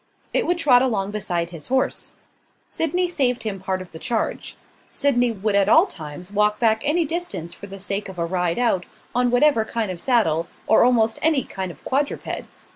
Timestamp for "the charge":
3.91-4.57